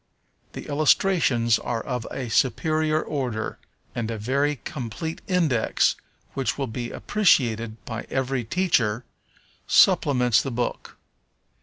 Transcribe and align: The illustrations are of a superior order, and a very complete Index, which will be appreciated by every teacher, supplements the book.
The 0.53 0.65
illustrations 0.67 1.59
are 1.59 1.83
of 1.83 2.07
a 2.09 2.27
superior 2.31 3.03
order, 3.03 3.59
and 3.93 4.09
a 4.09 4.17
very 4.17 4.55
complete 4.63 5.21
Index, 5.27 5.95
which 6.33 6.57
will 6.57 6.65
be 6.65 6.89
appreciated 6.89 7.77
by 7.85 8.07
every 8.09 8.43
teacher, 8.43 9.05
supplements 9.67 10.41
the 10.41 10.49
book. 10.49 10.97